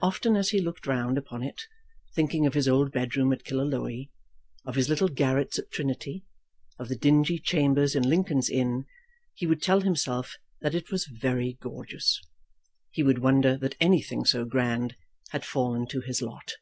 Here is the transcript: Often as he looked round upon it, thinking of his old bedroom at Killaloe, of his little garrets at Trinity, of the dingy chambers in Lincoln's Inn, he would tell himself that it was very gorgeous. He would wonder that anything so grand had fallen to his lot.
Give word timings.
Often 0.00 0.34
as 0.36 0.48
he 0.48 0.62
looked 0.62 0.86
round 0.86 1.18
upon 1.18 1.42
it, 1.42 1.66
thinking 2.14 2.46
of 2.46 2.54
his 2.54 2.66
old 2.66 2.90
bedroom 2.90 3.34
at 3.34 3.44
Killaloe, 3.44 4.06
of 4.64 4.76
his 4.76 4.88
little 4.88 5.08
garrets 5.10 5.58
at 5.58 5.70
Trinity, 5.70 6.24
of 6.78 6.88
the 6.88 6.96
dingy 6.96 7.38
chambers 7.38 7.94
in 7.94 8.02
Lincoln's 8.08 8.48
Inn, 8.48 8.86
he 9.34 9.46
would 9.46 9.60
tell 9.60 9.82
himself 9.82 10.38
that 10.62 10.74
it 10.74 10.90
was 10.90 11.04
very 11.04 11.58
gorgeous. 11.60 12.18
He 12.92 13.02
would 13.02 13.18
wonder 13.18 13.58
that 13.58 13.76
anything 13.78 14.24
so 14.24 14.46
grand 14.46 14.96
had 15.32 15.44
fallen 15.44 15.86
to 15.88 16.00
his 16.00 16.22
lot. 16.22 16.54